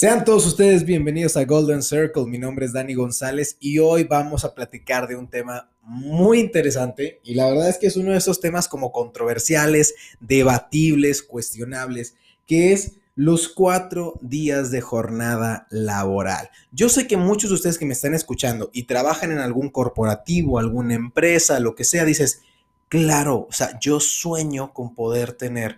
Sean 0.00 0.24
todos 0.24 0.46
ustedes 0.46 0.84
bienvenidos 0.84 1.36
a 1.36 1.44
Golden 1.44 1.82
Circle. 1.82 2.26
Mi 2.26 2.38
nombre 2.38 2.66
es 2.66 2.72
Dani 2.72 2.94
González 2.94 3.56
y 3.58 3.80
hoy 3.80 4.04
vamos 4.04 4.44
a 4.44 4.54
platicar 4.54 5.08
de 5.08 5.16
un 5.16 5.26
tema 5.26 5.72
muy 5.82 6.38
interesante 6.38 7.18
y 7.24 7.34
la 7.34 7.46
verdad 7.46 7.68
es 7.68 7.78
que 7.78 7.88
es 7.88 7.96
uno 7.96 8.12
de 8.12 8.18
esos 8.18 8.40
temas 8.40 8.68
como 8.68 8.92
controversiales, 8.92 9.96
debatibles, 10.20 11.24
cuestionables, 11.24 12.14
que 12.46 12.72
es 12.72 12.92
los 13.16 13.48
cuatro 13.48 14.14
días 14.20 14.70
de 14.70 14.82
jornada 14.82 15.66
laboral. 15.68 16.48
Yo 16.70 16.88
sé 16.88 17.08
que 17.08 17.16
muchos 17.16 17.50
de 17.50 17.56
ustedes 17.56 17.76
que 17.76 17.84
me 17.84 17.94
están 17.94 18.14
escuchando 18.14 18.70
y 18.72 18.84
trabajan 18.84 19.32
en 19.32 19.38
algún 19.38 19.68
corporativo, 19.68 20.60
alguna 20.60 20.94
empresa, 20.94 21.58
lo 21.58 21.74
que 21.74 21.82
sea, 21.82 22.04
dices, 22.04 22.42
claro, 22.88 23.48
o 23.50 23.52
sea, 23.52 23.76
yo 23.80 23.98
sueño 23.98 24.72
con 24.72 24.94
poder 24.94 25.32
tener 25.32 25.76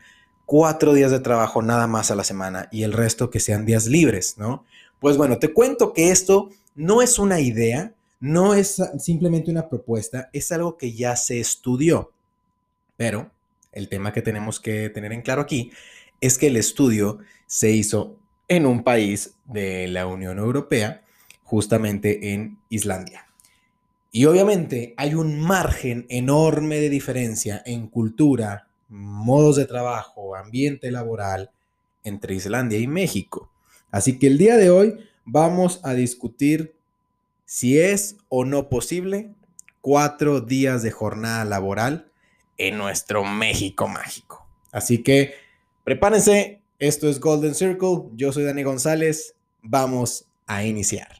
cuatro 0.50 0.94
días 0.94 1.12
de 1.12 1.20
trabajo 1.20 1.62
nada 1.62 1.86
más 1.86 2.10
a 2.10 2.16
la 2.16 2.24
semana 2.24 2.68
y 2.72 2.82
el 2.82 2.92
resto 2.92 3.30
que 3.30 3.38
sean 3.38 3.64
días 3.64 3.86
libres, 3.86 4.36
¿no? 4.36 4.64
Pues 4.98 5.16
bueno, 5.16 5.38
te 5.38 5.52
cuento 5.52 5.92
que 5.92 6.10
esto 6.10 6.50
no 6.74 7.02
es 7.02 7.20
una 7.20 7.38
idea, 7.38 7.94
no 8.18 8.54
es 8.54 8.82
simplemente 8.98 9.52
una 9.52 9.68
propuesta, 9.68 10.28
es 10.32 10.50
algo 10.50 10.76
que 10.76 10.92
ya 10.92 11.14
se 11.14 11.38
estudió. 11.38 12.10
Pero 12.96 13.30
el 13.70 13.88
tema 13.88 14.12
que 14.12 14.22
tenemos 14.22 14.58
que 14.58 14.90
tener 14.90 15.12
en 15.12 15.22
claro 15.22 15.42
aquí 15.42 15.70
es 16.20 16.36
que 16.36 16.48
el 16.48 16.56
estudio 16.56 17.20
se 17.46 17.70
hizo 17.70 18.16
en 18.48 18.66
un 18.66 18.82
país 18.82 19.34
de 19.44 19.86
la 19.86 20.08
Unión 20.08 20.40
Europea, 20.40 21.04
justamente 21.44 22.32
en 22.32 22.58
Islandia. 22.70 23.24
Y 24.10 24.24
obviamente 24.24 24.94
hay 24.96 25.14
un 25.14 25.38
margen 25.38 26.06
enorme 26.08 26.80
de 26.80 26.90
diferencia 26.90 27.62
en 27.64 27.86
cultura, 27.86 28.66
modos 28.90 29.56
de 29.56 29.64
trabajo, 29.64 30.36
ambiente 30.36 30.90
laboral 30.90 31.50
entre 32.04 32.34
Islandia 32.34 32.78
y 32.78 32.86
México. 32.86 33.50
Así 33.90 34.18
que 34.18 34.26
el 34.26 34.36
día 34.36 34.56
de 34.56 34.70
hoy 34.70 34.98
vamos 35.24 35.80
a 35.84 35.94
discutir 35.94 36.74
si 37.44 37.78
es 37.78 38.16
o 38.28 38.44
no 38.44 38.68
posible 38.68 39.32
cuatro 39.80 40.40
días 40.40 40.82
de 40.82 40.90
jornada 40.90 41.44
laboral 41.44 42.10
en 42.58 42.76
nuestro 42.76 43.24
México 43.24 43.88
mágico. 43.88 44.46
Así 44.72 45.02
que 45.02 45.34
prepárense, 45.84 46.60
esto 46.78 47.08
es 47.08 47.20
Golden 47.20 47.54
Circle, 47.54 48.10
yo 48.14 48.32
soy 48.32 48.44
Dani 48.44 48.62
González, 48.62 49.34
vamos 49.62 50.26
a 50.46 50.64
iniciar. 50.64 51.19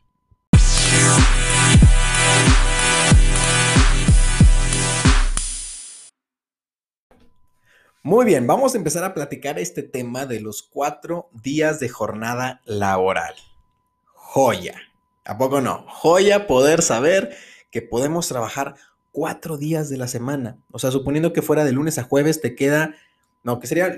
Muy 8.02 8.24
bien, 8.24 8.46
vamos 8.46 8.72
a 8.72 8.78
empezar 8.78 9.04
a 9.04 9.12
platicar 9.12 9.58
este 9.58 9.82
tema 9.82 10.24
de 10.24 10.40
los 10.40 10.62
cuatro 10.62 11.28
días 11.42 11.80
de 11.80 11.90
jornada 11.90 12.62
laboral. 12.64 13.34
Joya. 14.14 14.80
¿A 15.26 15.36
poco 15.36 15.60
no? 15.60 15.84
Joya 15.86 16.46
poder 16.46 16.80
saber 16.80 17.36
que 17.70 17.82
podemos 17.82 18.26
trabajar 18.26 18.74
cuatro 19.12 19.58
días 19.58 19.90
de 19.90 19.98
la 19.98 20.08
semana. 20.08 20.56
O 20.72 20.78
sea, 20.78 20.90
suponiendo 20.90 21.34
que 21.34 21.42
fuera 21.42 21.62
de 21.62 21.72
lunes 21.72 21.98
a 21.98 22.04
jueves, 22.04 22.40
te 22.40 22.54
queda, 22.54 22.94
no, 23.44 23.60
que 23.60 23.66
sería 23.66 23.94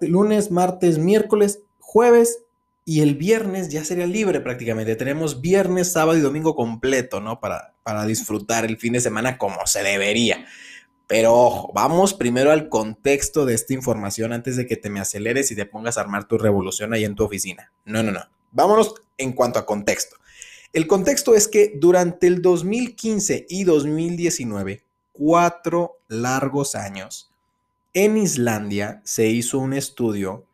lunes, 0.00 0.50
martes, 0.50 0.98
miércoles, 0.98 1.60
jueves 1.78 2.40
y 2.84 3.02
el 3.02 3.14
viernes 3.14 3.68
ya 3.68 3.84
sería 3.84 4.08
libre 4.08 4.40
prácticamente. 4.40 4.96
Tenemos 4.96 5.40
viernes, 5.40 5.92
sábado 5.92 6.18
y 6.18 6.20
domingo 6.20 6.56
completo, 6.56 7.20
¿no? 7.20 7.38
Para, 7.38 7.74
para 7.84 8.06
disfrutar 8.06 8.64
el 8.64 8.76
fin 8.76 8.94
de 8.94 9.00
semana 9.00 9.38
como 9.38 9.68
se 9.68 9.84
debería. 9.84 10.46
Pero 11.06 11.34
ojo, 11.34 11.72
vamos 11.72 12.14
primero 12.14 12.50
al 12.50 12.68
contexto 12.68 13.44
de 13.44 13.54
esta 13.54 13.74
información 13.74 14.32
antes 14.32 14.56
de 14.56 14.66
que 14.66 14.76
te 14.76 14.90
me 14.90 15.00
aceleres 15.00 15.50
y 15.50 15.56
te 15.56 15.66
pongas 15.66 15.98
a 15.98 16.00
armar 16.00 16.26
tu 16.26 16.36
revolución 16.36 16.92
ahí 16.92 17.04
en 17.04 17.14
tu 17.14 17.24
oficina. 17.24 17.72
No, 17.84 18.02
no, 18.02 18.10
no. 18.10 18.20
Vámonos 18.50 18.94
en 19.16 19.32
cuanto 19.32 19.58
a 19.58 19.66
contexto. 19.66 20.16
El 20.72 20.86
contexto 20.86 21.34
es 21.34 21.46
que 21.46 21.72
durante 21.76 22.26
el 22.26 22.42
2015 22.42 23.46
y 23.48 23.64
2019, 23.64 24.82
cuatro 25.12 25.98
largos 26.08 26.74
años, 26.74 27.30
en 27.94 28.16
Islandia 28.16 29.00
se 29.04 29.26
hizo 29.28 29.58
un 29.58 29.72
estudio 29.72 30.44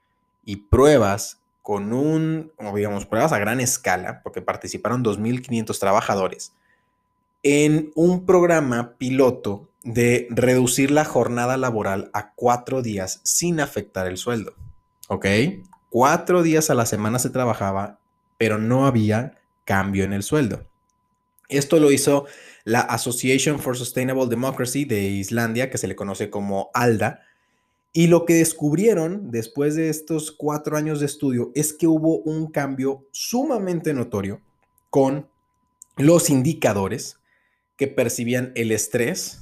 y 0.45 0.57
pruebas 0.57 1.41
con 1.63 1.93
un, 1.93 2.53
digamos, 2.75 3.07
pruebas 3.07 3.33
a 3.33 3.39
gran 3.39 3.61
escala, 3.61 4.21
porque 4.23 4.43
participaron 4.43 5.03
2.500 5.03 5.79
trabajadores, 5.79 6.53
en 7.43 7.91
un 7.95 8.27
programa 8.27 8.97
piloto 8.99 9.69
de 9.85 10.27
reducir 10.31 10.91
la 10.91 11.05
jornada 11.05 11.57
laboral 11.57 12.11
a 12.13 12.33
cuatro 12.35 12.83
días 12.83 13.21
sin 13.25 13.61
afectar 13.61 14.07
el 14.07 14.17
sueldo. 14.17 14.55
¿Ok? 15.09 15.27
Cuatro 15.91 16.43
días 16.43 16.71
a 16.71 16.75
la 16.75 16.87
semana 16.87 17.19
se 17.19 17.31
trabajaba, 17.31 17.99
pero 18.39 18.59
no 18.59 18.87
había 18.87 19.39
cambio 19.65 20.05
en 20.05 20.13
el 20.13 20.23
sueldo. 20.23 20.65
Esto 21.49 21.79
lo 21.79 21.93
hizo 21.93 22.27
la 22.65 22.81
Association 22.81 23.59
for 23.59 23.77
Sustainable 23.77 24.27
Democracy 24.27 24.85
de 24.85 25.03
Islandia, 25.03 25.71
que 25.71 25.79
se 25.79 25.89
le 25.89 25.97
conoce 25.97 26.31
como 26.31 26.71
ALDA. 26.75 27.21
Y 27.93 28.07
lo 28.07 28.25
que 28.25 28.35
descubrieron 28.35 29.31
después 29.31 29.75
de 29.75 29.91
estos 29.91 30.33
cuatro 30.33 30.77
años 30.77 31.01
de 31.01 31.07
estudio 31.07 31.51
es 31.55 31.75
que 31.75 31.87
hubo 31.87 32.19
un 32.19 32.51
cambio 32.51 33.05
sumamente 33.11 33.93
notorio 33.93 34.41
con 34.89 35.29
los 35.97 36.31
indicadores 36.31 37.19
que 37.77 37.89
percibían 37.89 38.53
el 38.55 38.73
estrés, 38.73 39.42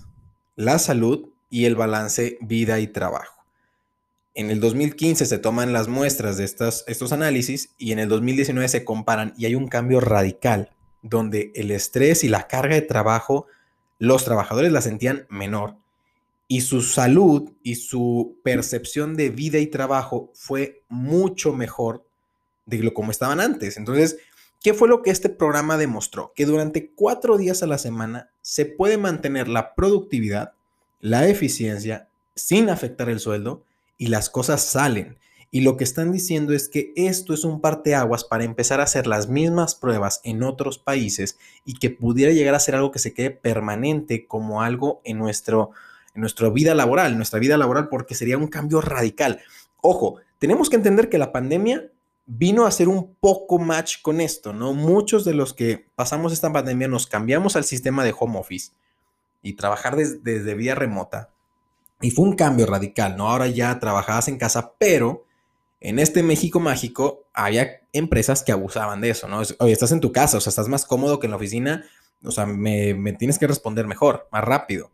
la 0.61 0.79
salud 0.79 1.31
y 1.49 1.65
el 1.65 1.75
balance 1.75 2.37
vida 2.43 2.81
y 2.81 2.87
trabajo. 2.87 3.45
En 4.35 4.51
el 4.51 4.61
2015 4.61 5.25
se 5.25 5.39
toman 5.39 5.73
las 5.73 5.89
muestras 5.89 6.37
de 6.37 6.45
estas, 6.45 6.85
estos 6.87 7.13
análisis 7.13 7.71
y 7.79 7.93
en 7.93 7.99
el 7.99 8.11
2019 8.11 8.69
se 8.69 8.85
comparan 8.85 9.33
y 9.39 9.47
hay 9.47 9.55
un 9.55 9.69
cambio 9.69 10.01
radical 10.01 10.71
donde 11.03 11.51
el 11.55 11.71
estrés 11.71 12.25
y 12.25 12.29
la 12.29 12.47
carga 12.47 12.75
de 12.75 12.83
trabajo 12.83 13.47
los 13.99 14.25
trabajadores 14.25 14.71
la 14.71 14.83
sentían 14.83 15.27
menor 15.31 15.77
y 16.47 16.61
su 16.61 16.83
salud 16.83 17.53
y 17.63 17.77
su 17.77 18.39
percepción 18.45 19.17
de 19.17 19.31
vida 19.31 19.59
y 19.59 19.67
trabajo 19.67 20.31
fue 20.35 20.83
mucho 20.91 21.55
mejor 21.55 22.05
de 22.67 22.79
lo 22.81 22.93
como 22.93 23.13
estaban 23.13 23.41
antes. 23.41 23.79
Entonces, 23.79 24.19
¿qué 24.63 24.75
fue 24.75 24.89
lo 24.89 25.03
que 25.03 25.11
este 25.11 25.29
programa 25.29 25.77
demostró? 25.77 26.33
Que 26.35 26.47
durante 26.47 26.91
cuatro 26.91 27.39
días 27.39 27.63
a 27.63 27.67
la 27.67 27.79
semana 27.79 28.31
se 28.43 28.67
puede 28.67 28.99
mantener 28.99 29.49
la 29.49 29.75
productividad, 29.75 30.53
la 31.01 31.29
eficiencia, 31.29 32.09
sin 32.35 32.69
afectar 32.69 33.09
el 33.09 33.21
sueldo 33.21 33.65
y 33.99 34.09
las 34.09 34.31
cosas 34.31 34.63
salen. 34.63 35.19
Y 35.53 35.63
lo 35.63 35.77
que 35.77 35.85
están 35.85 36.13
diciendo 36.13 36.53
es 36.53 36.69
que 36.69 36.93
esto 36.95 37.35
es 37.35 37.45
un 37.45 37.61
parteaguas 37.61 38.23
para 38.23 38.45
empezar 38.45 38.81
a 38.81 38.85
hacer 38.85 39.09
las 39.09 39.29
mismas 39.29 39.75
pruebas 39.75 40.21
en 40.23 40.45
otros 40.45 40.79
países 40.79 41.39
y 41.65 41.75
que 41.75 41.91
pudiera 41.91 42.33
llegar 42.33 42.55
a 42.55 42.61
ser 42.61 42.77
algo 42.77 42.93
que 42.93 43.01
se 43.01 43.13
quede 43.15 43.31
permanente 43.31 44.27
como 44.27 44.63
algo 44.63 45.01
en, 45.05 45.19
nuestro, 45.19 45.71
en 46.15 46.21
nuestra 46.21 46.49
vida 46.51 46.75
laboral, 46.77 47.17
nuestra 47.17 47.41
vida 47.41 47.57
laboral, 47.57 47.89
porque 47.89 48.15
sería 48.15 48.39
un 48.39 48.47
cambio 48.47 48.81
radical. 48.81 49.41
Ojo, 49.81 50.19
tenemos 50.39 50.71
que 50.71 50.77
entender 50.77 51.09
que 51.09 51.19
la 51.19 51.33
pandemia 51.33 51.91
vino 52.33 52.65
a 52.65 52.69
hacer 52.69 52.89
un 52.89 53.17
poco 53.17 53.59
match 53.59 54.01
con 54.03 54.21
esto, 54.21 54.53
¿no? 54.53 54.73
Muchos 54.73 55.25
de 55.25 55.35
los 55.35 55.53
que 55.53 55.89
pasamos 55.97 56.33
esta 56.33 56.53
pandemia 56.53 56.87
nos 56.87 57.09
cambiamos 57.09 57.57
al 57.57 57.65
sistema 57.65 58.05
de 58.05 58.15
home 58.17 58.39
office 58.39 58.71
y 59.43 59.55
trabajar 59.55 59.97
desde 59.97 60.55
vía 60.55 60.77
remota. 60.77 61.31
Y 62.01 62.13
fue 62.13 62.27
un 62.27 62.37
cambio 62.37 62.67
radical, 62.67 63.17
¿no? 63.17 63.29
Ahora 63.29 63.49
ya 63.49 63.81
trabajabas 63.81 64.29
en 64.29 64.39
casa, 64.39 64.75
pero 64.79 65.25
en 65.81 65.99
este 65.99 66.23
México 66.23 66.61
mágico 66.61 67.25
había 67.35 67.81
empresas 67.93 68.45
que 68.45 68.53
abusaban 68.53 69.01
de 69.01 69.11
eso, 69.11 69.27
¿no? 69.27 69.43
Oye, 69.59 69.73
estás 69.73 69.91
en 69.91 70.01
tu 70.01 70.13
casa, 70.13 70.39
o 70.39 70.41
sea, 70.41 70.51
estás 70.51 70.69
más 70.69 70.87
cómodo 70.87 71.19
que 71.19 71.27
en 71.27 71.33
la 71.33 71.37
oficina, 71.37 71.85
o 72.23 72.31
sea, 72.31 72.47
me, 72.47 72.95
me 72.95 73.13
tienes 73.13 73.41
que 73.41 73.49
responder 73.49 73.89
mejor, 73.89 74.29
más 74.31 74.45
rápido. 74.45 74.93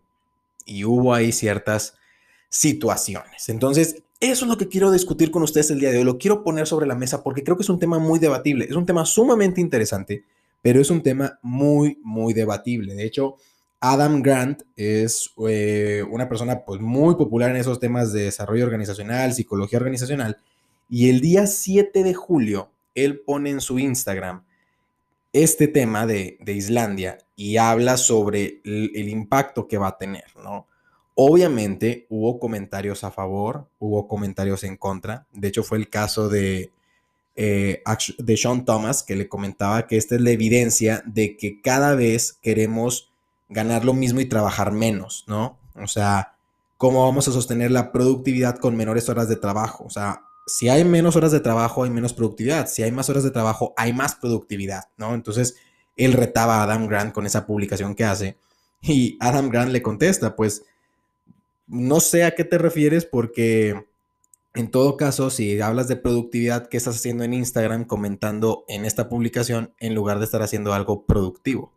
Y 0.65 0.85
hubo 0.85 1.13
ahí 1.13 1.33
ciertas 1.33 1.99
situaciones. 2.49 3.51
Entonces, 3.51 4.05
eso 4.21 4.45
es 4.45 4.49
lo 4.49 4.57
que 4.57 4.69
quiero 4.69 4.91
discutir 4.91 5.31
con 5.31 5.43
ustedes 5.43 5.71
el 5.71 5.81
día 5.81 5.91
de 5.91 5.99
hoy. 5.99 6.05
Lo 6.05 6.19
quiero 6.19 6.43
poner 6.43 6.67
sobre 6.67 6.87
la 6.87 6.95
mesa 6.95 7.23
porque 7.23 7.45
creo 7.45 7.57
que 7.57 7.63
es 7.63 7.69
un 7.69 7.79
tema 7.79 7.99
muy 7.99 8.19
debatible. 8.19 8.65
Es 8.65 8.75
un 8.75 8.87
tema 8.87 9.05
sumamente 9.05 9.61
interesante, 9.61 10.25
pero 10.63 10.81
es 10.81 10.91
un 10.91 11.03
tema 11.03 11.39
muy, 11.43 11.99
muy 12.03 12.33
debatible. 12.33 12.95
De 12.95 13.05
hecho, 13.05 13.37
Adam 13.81 14.23
Grant 14.23 14.63
es 14.75 15.31
eh, 15.49 16.03
una 16.11 16.29
persona 16.29 16.65
pues, 16.65 16.81
muy 16.81 17.15
popular 17.17 17.51
en 17.51 17.57
esos 17.57 17.79
temas 17.79 18.13
de 18.13 18.23
desarrollo 18.23 18.65
organizacional, 18.65 19.35
psicología 19.35 19.79
organizacional. 19.79 20.39
Y 20.89 21.11
el 21.11 21.21
día 21.21 21.47
7 21.47 22.03
de 22.03 22.15
julio, 22.15 22.71
él 22.95 23.21
pone 23.21 23.51
en 23.51 23.61
su 23.61 23.79
Instagram 23.79 24.45
este 25.33 25.69
tema 25.69 26.07
de, 26.07 26.39
Islandia 26.47 27.19
y 27.37 27.59
habla 27.59 27.99
sobre 27.99 28.63
el, 28.65 28.93
el 28.95 29.11
impacto 29.11 29.69
que 29.69 29.77
va 29.77 29.89
a 29.89 29.99
tener, 29.99 30.25
¿no? 30.43 30.67
Obviamente 31.19 32.07
hubo 32.11 32.39
comentarios 32.39 33.03
a 33.03 33.11
favor, 33.11 33.71
hubo 33.79 34.07
comentarios 34.07 34.65
en 34.65 34.77
contra. 34.77 35.27
De 35.33 35.49
hecho, 35.49 35.63
fue 35.63 35.79
el 35.79 35.89
caso 35.89 36.29
de, 36.29 36.73
eh, 37.37 37.83
de 38.19 38.37
Sean 38.37 38.67
Thomas, 38.67 39.03
que 39.03 39.17
le 39.17 39.27
comentaba 39.27 39.87
que 39.87 39.97
esta 39.97 40.15
es 40.15 40.21
la 40.21 40.31
evidencia 40.31 41.03
de 41.07 41.39
que 41.39 41.63
cada 41.63 41.95
vez 41.95 42.39
queremos 42.43 43.11
ganar 43.49 43.87
lo 43.87 43.95
mismo 43.95 44.21
y 44.21 44.27
trabajar 44.27 44.73
menos, 44.73 45.25
¿no? 45.27 45.59
O 45.75 45.87
sea, 45.87 46.35
¿cómo 46.77 47.03
vamos 47.05 47.27
a 47.29 47.33
sostener 47.33 47.71
la 47.71 47.93
productividad 47.93 48.59
con 48.59 48.77
menores 48.77 49.09
horas 49.09 49.27
de 49.31 49.37
trabajo? 49.37 49.85
O 49.85 49.91
sea, 49.91 50.21
si 50.47 50.69
hay 50.69 50.85
menos 50.85 51.17
horas 51.17 51.33
de 51.33 51.41
trabajo, 51.41 51.83
hay 51.83 51.91
menos 51.91 52.13
productividad. 52.13 52.69
Si 52.69 52.83
hay 52.83 52.93
más 52.93 53.09
horas 53.09 53.25
de 53.25 53.31
trabajo, 53.31 53.73
hay 53.79 53.95
más 53.95 54.17
productividad, 54.17 54.85
¿no? 54.99 55.15
Entonces, 55.15 55.57
él 55.97 56.13
retaba 56.13 56.57
a 56.59 56.65
Adam 56.65 56.87
Grant 56.87 57.15
con 57.15 57.25
esa 57.25 57.47
publicación 57.47 57.95
que 57.95 58.05
hace 58.05 58.37
y 58.83 59.17
Adam 59.21 59.49
Grant 59.49 59.73
le 59.73 59.81
contesta, 59.81 60.37
pues, 60.37 60.65
no 61.67 62.01
sé 62.01 62.25
a 62.25 62.35
qué 62.35 62.45
te 62.45 62.59
refieres 62.59 63.05
porque 63.05 63.87
en 64.57 64.71
todo 64.71 64.97
caso, 64.97 65.29
si 65.29 65.61
hablas 65.61 65.87
de 65.87 65.97
productividad, 65.97 66.69
¿qué 66.69 66.79
estás 66.79 66.97
haciendo 66.97 67.25
en 67.25 67.35
Instagram 67.35 67.85
comentando 67.85 68.65
en 68.69 68.87
esta 68.87 69.11
publicación 69.11 69.75
en 69.79 69.95
lugar 69.95 70.19
de 70.19 70.25
estar 70.25 70.41
haciendo 70.41 70.73
algo 70.73 71.05
productivo? 71.05 71.75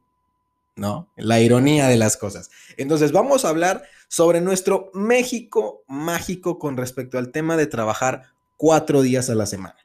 ¿No? 0.78 1.12
La 1.18 1.42
ironía 1.42 1.90
de 1.90 1.98
las 1.98 2.16
cosas. 2.16 2.50
Entonces, 2.78 3.12
vamos 3.12 3.44
a 3.44 3.50
hablar 3.50 3.84
sobre 4.08 4.40
nuestro 4.40 4.92
México 4.94 5.84
mágico 5.88 6.58
con 6.58 6.78
respecto 6.78 7.18
al 7.18 7.34
tema 7.34 7.58
de 7.58 7.68
trabajar 7.68 8.28
cuatro 8.56 9.02
días 9.02 9.30
a 9.30 9.36
la 9.36 9.46
semana. 9.46 9.76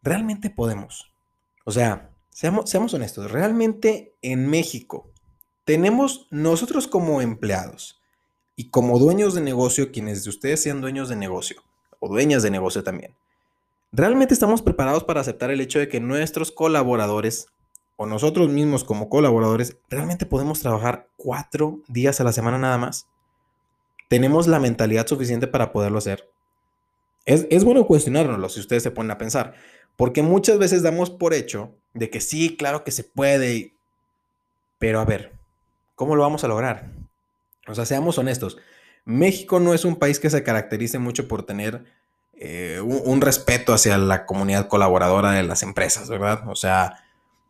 Realmente 0.00 0.50
podemos. 0.50 1.12
O 1.64 1.72
sea, 1.72 2.12
seamos, 2.30 2.70
seamos 2.70 2.94
honestos, 2.94 3.32
realmente 3.32 4.14
en 4.22 4.48
México 4.48 5.10
tenemos 5.64 6.28
nosotros 6.30 6.86
como 6.86 7.20
empleados 7.20 7.97
y 8.58 8.70
como 8.70 8.98
dueños 8.98 9.34
de 9.34 9.40
negocio, 9.40 9.92
quienes 9.92 10.24
de 10.24 10.30
ustedes 10.30 10.60
sean 10.60 10.80
dueños 10.80 11.08
de 11.08 11.14
negocio 11.14 11.62
o 12.00 12.08
dueñas 12.08 12.42
de 12.42 12.50
negocio 12.50 12.82
también, 12.82 13.14
realmente 13.92 14.34
estamos 14.34 14.62
preparados 14.62 15.04
para 15.04 15.20
aceptar 15.20 15.52
el 15.52 15.60
hecho 15.60 15.78
de 15.78 15.88
que 15.88 16.00
nuestros 16.00 16.50
colaboradores 16.50 17.46
o 17.94 18.04
nosotros 18.04 18.48
mismos 18.48 18.82
como 18.82 19.08
colaboradores 19.08 19.76
realmente 19.88 20.26
podemos 20.26 20.58
trabajar 20.58 21.06
cuatro 21.16 21.78
días 21.86 22.20
a 22.20 22.24
la 22.24 22.32
semana 22.32 22.58
nada 22.58 22.78
más. 22.78 23.06
Tenemos 24.08 24.48
la 24.48 24.58
mentalidad 24.58 25.06
suficiente 25.06 25.46
para 25.46 25.70
poderlo 25.70 25.98
hacer. 25.98 26.28
Es, 27.26 27.62
bueno 27.62 27.86
cuestionárnoslo 27.86 28.48
si 28.48 28.58
ustedes 28.58 28.82
se 28.82 28.90
ponen 28.90 29.12
a 29.12 29.18
pensar, 29.18 29.54
porque 29.94 30.22
muchas 30.22 30.58
veces 30.58 30.82
damos 30.82 31.10
por 31.10 31.32
hecho 31.32 31.76
de 31.94 32.10
que 32.10 32.20
sí, 32.20 32.56
claro 32.56 32.82
que 32.82 32.90
se 32.90 33.04
puede, 33.04 33.74
pero 34.80 34.98
a 34.98 35.04
ver, 35.04 35.32
¿cómo 35.94 36.16
lo 36.16 36.22
vamos 36.22 36.42
a 36.42 36.48
lograr? 36.48 36.90
O 37.68 37.74
sea, 37.74 37.86
seamos 37.86 38.18
honestos, 38.18 38.56
México 39.04 39.60
no 39.60 39.74
es 39.74 39.84
un 39.84 39.96
país 39.96 40.20
que 40.20 40.30
se 40.30 40.42
caracterice 40.42 40.98
mucho 40.98 41.28
por 41.28 41.44
tener 41.44 41.84
eh, 42.34 42.80
un, 42.80 43.20
respeto 43.20 43.72
hacia 43.72 43.98
la 43.98 44.26
comunidad 44.26 44.68
colaboradora 44.68 45.32
de 45.32 45.42
las 45.42 45.62
empresas, 45.62 46.08
¿verdad? 46.08 46.48
O 46.48 46.54
sea, 46.54 47.02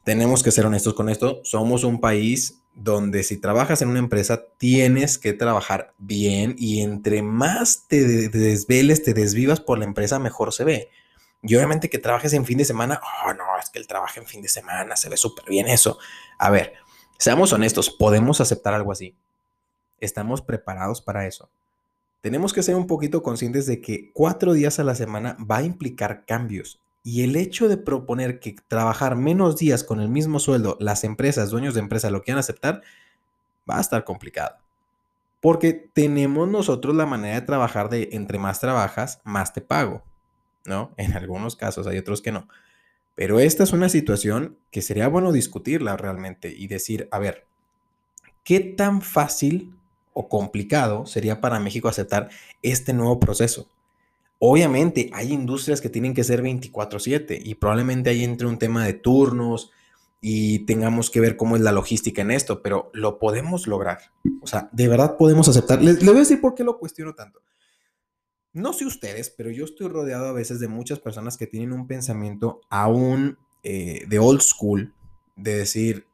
tenemos 0.04 0.42
que 0.42 0.50
ser 0.50 0.64
honestos 0.66 0.94
con 0.94 1.08
esto, 1.08 1.40
somos 1.44 1.84
un 1.84 2.00
país 2.00 2.60
donde 2.74 3.24
si 3.24 3.38
trabajas 3.38 3.82
en 3.82 3.88
una 3.88 3.98
empresa 3.98 4.44
tienes 4.56 5.18
que 5.18 5.32
trabajar 5.32 5.92
bien 5.98 6.54
y 6.56 6.80
entre 6.80 7.22
más 7.22 7.86
te 7.88 8.28
desveles, 8.28 9.02
te 9.02 9.12
desvivas 9.12 9.60
por 9.60 9.78
la 9.78 9.84
empresa, 9.84 10.18
mejor 10.18 10.54
se 10.54 10.64
ve. 10.64 10.88
Y 11.42 11.54
obviamente 11.56 11.90
que 11.90 11.98
trabajes 11.98 12.32
en 12.32 12.46
fin 12.46 12.58
de 12.58 12.64
semana, 12.64 13.00
oh 13.26 13.34
no, 13.34 13.58
es 13.62 13.68
que 13.68 13.78
el 13.78 13.86
trabajo 13.86 14.20
en 14.20 14.26
fin 14.26 14.42
de 14.42 14.48
semana 14.48 14.96
se 14.96 15.08
ve 15.08 15.16
súper 15.16 15.44
bien 15.46 15.68
eso. 15.68 15.98
A 16.38 16.50
ver, 16.50 16.74
seamos 17.18 17.52
honestos, 17.52 17.90
¿podemos 17.90 18.40
aceptar 18.40 18.74
algo 18.74 18.92
así? 18.92 19.16
¿Estamos 20.00 20.42
preparados 20.42 21.02
para 21.02 21.26
eso? 21.26 21.50
Tenemos 22.20 22.52
que 22.52 22.62
ser 22.62 22.74
un 22.74 22.86
poquito 22.86 23.22
conscientes 23.22 23.66
de 23.66 23.80
que 23.80 24.10
cuatro 24.12 24.52
días 24.52 24.78
a 24.78 24.84
la 24.84 24.94
semana 24.94 25.36
va 25.38 25.58
a 25.58 25.62
implicar 25.62 26.24
cambios 26.26 26.80
y 27.04 27.22
el 27.22 27.36
hecho 27.36 27.68
de 27.68 27.76
proponer 27.76 28.40
que 28.40 28.56
trabajar 28.68 29.16
menos 29.16 29.56
días 29.56 29.84
con 29.84 30.00
el 30.00 30.08
mismo 30.08 30.40
sueldo, 30.40 30.76
las 30.80 31.04
empresas, 31.04 31.48
dueños 31.50 31.74
de 31.74 31.80
empresa 31.80 32.10
lo 32.10 32.22
quieran 32.22 32.40
aceptar, 32.40 32.82
va 33.68 33.78
a 33.78 33.80
estar 33.80 34.04
complicado. 34.04 34.58
Porque 35.40 35.72
tenemos 35.72 36.48
nosotros 36.48 36.94
la 36.94 37.06
manera 37.06 37.36
de 37.36 37.46
trabajar 37.46 37.88
de 37.88 38.10
entre 38.12 38.38
más 38.38 38.60
trabajas, 38.60 39.20
más 39.24 39.52
te 39.52 39.60
pago. 39.60 40.02
¿No? 40.66 40.92
En 40.98 41.16
algunos 41.16 41.56
casos, 41.56 41.86
hay 41.86 41.96
otros 41.96 42.20
que 42.20 42.32
no. 42.32 42.48
Pero 43.14 43.40
esta 43.40 43.62
es 43.62 43.72
una 43.72 43.88
situación 43.88 44.58
que 44.70 44.82
sería 44.82 45.08
bueno 45.08 45.32
discutirla 45.32 45.96
realmente 45.96 46.54
y 46.54 46.66
decir, 46.66 47.08
a 47.10 47.18
ver, 47.18 47.46
¿qué 48.44 48.60
tan 48.60 49.00
fácil 49.00 49.77
o 50.18 50.28
complicado 50.28 51.06
sería 51.06 51.40
para 51.40 51.60
México 51.60 51.88
aceptar 51.88 52.28
este 52.62 52.92
nuevo 52.92 53.20
proceso? 53.20 53.68
Obviamente 54.40 55.10
hay 55.12 55.32
industrias 55.32 55.80
que 55.80 55.88
tienen 55.88 56.12
que 56.12 56.24
ser 56.24 56.42
24/7 56.42 57.40
y 57.42 57.54
probablemente 57.54 58.10
ahí 58.10 58.24
entre 58.24 58.48
un 58.48 58.58
tema 58.58 58.84
de 58.84 58.94
turnos 58.94 59.70
y 60.20 60.60
tengamos 60.66 61.10
que 61.10 61.20
ver 61.20 61.36
cómo 61.36 61.54
es 61.54 61.62
la 61.62 61.72
logística 61.72 62.22
en 62.22 62.32
esto, 62.32 62.62
pero 62.62 62.90
lo 62.92 63.18
podemos 63.18 63.66
lograr. 63.68 63.98
O 64.40 64.46
sea, 64.46 64.68
de 64.72 64.88
verdad 64.88 65.16
podemos 65.16 65.48
aceptar. 65.48 65.80
Les, 65.80 66.04
voy 66.04 66.16
a 66.16 66.20
decir 66.20 66.40
por 66.40 66.54
qué 66.54 66.64
lo 66.64 66.78
cuestiono 66.78 67.14
tanto. 67.14 67.40
No 68.52 68.72
sé 68.72 68.86
ustedes, 68.86 69.30
pero 69.30 69.50
yo 69.50 69.64
estoy 69.64 69.88
rodeado 69.88 70.26
a 70.26 70.32
veces 70.32 70.58
de 70.58 70.66
muchas 70.66 70.98
personas 70.98 71.36
que 71.36 71.46
tienen 71.46 71.72
un 71.72 71.86
pensamiento 71.86 72.60
aún 72.70 73.38
eh, 73.62 74.04
de 74.08 74.18
old 74.18 74.40
school, 74.40 74.92
de 75.36 75.56
decir, 75.58 76.06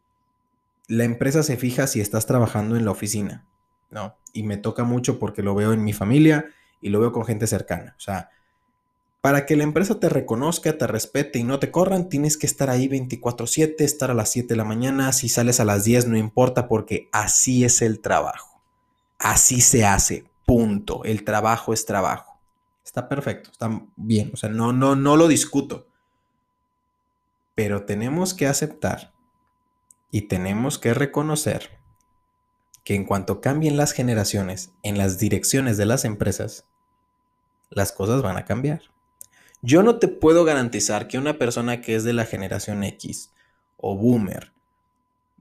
la 0.89 1.05
empresa 1.05 1.43
se 1.43 1.57
fija 1.57 1.87
si 1.87 2.01
estás 2.01 2.27
trabajando 2.27 2.77
en 2.77 2.85
la 2.85 2.91
oficina, 2.91 3.47
¿no? 3.95 4.17
Y 4.35 4.43
me 4.43 4.59
toca 4.59 4.85
mucho 4.85 5.19
porque 5.19 5.43
lo 5.43 5.55
veo 5.55 5.73
en 5.73 5.85
mi 5.85 5.95
familia 5.95 6.47
y 6.83 6.91
lo 6.91 7.01
veo 7.01 7.13
con 7.13 7.25
gente 7.25 7.47
cercana. 7.47 7.95
O 7.97 8.01
sea, 8.01 8.29
para 9.23 9.47
que 9.47 9.57
la 9.57 9.63
empresa 9.63 9.99
te 9.99 10.11
reconozca, 10.11 10.77
te 10.77 10.87
respete 10.87 11.39
y 11.39 11.45
no 11.45 11.59
te 11.61 11.71
corran, 11.71 12.11
tienes 12.11 12.37
que 12.37 12.47
estar 12.47 12.69
ahí 12.69 12.89
24/7, 12.89 13.85
estar 13.85 14.11
a 14.11 14.15
las 14.15 14.31
7 14.33 14.49
de 14.49 14.57
la 14.57 14.65
mañana, 14.65 15.13
si 15.13 15.31
sales 15.31 15.61
a 15.61 15.65
las 15.65 15.85
10 15.85 16.09
no 16.09 16.19
importa 16.19 16.69
porque 16.69 17.09
así 17.13 17.65
es 17.65 17.81
el 17.81 18.01
trabajo. 18.01 18.61
Así 19.19 19.63
se 19.63 19.87
hace, 19.87 20.25
punto. 20.45 21.05
El 21.05 21.25
trabajo 21.25 21.73
es 21.73 21.87
trabajo. 21.87 22.39
Está 22.85 23.09
perfecto, 23.09 23.51
está 23.51 23.71
bien, 23.97 24.31
o 24.35 24.37
sea, 24.37 24.51
no 24.51 24.73
no 24.73 24.95
no 24.95 25.17
lo 25.17 25.29
discuto. 25.29 25.87
Pero 27.55 27.85
tenemos 27.85 28.35
que 28.35 28.47
aceptar 28.49 29.15
y 30.11 30.23
tenemos 30.23 30.79
que 30.79 30.93
reconocer 30.93 31.84
que 32.85 32.95
en 32.95 33.05
cuanto 33.05 33.41
cambien 33.41 33.77
las 33.77 33.93
generaciones 33.93 34.73
en 34.83 34.99
las 34.99 35.19
direcciones 35.19 35.77
de 35.77 35.87
las 35.87 36.05
empresas, 36.05 36.67
las 37.71 37.93
cosas 37.93 38.23
van 38.23 38.37
a 38.37 38.45
cambiar. 38.45 38.83
Yo 39.63 39.83
no 39.83 39.99
te 39.99 40.09
puedo 40.09 40.45
garantizar 40.45 41.09
que 41.09 41.19
una 41.19 41.39
persona 41.39 41.81
que 41.81 41.97
es 41.97 42.05
de 42.05 42.13
la 42.13 42.27
generación 42.27 42.85
X 42.85 43.33
o 43.79 43.97
boomer 43.97 44.53